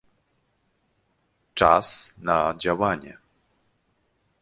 [1.53, 3.17] Czas na działanie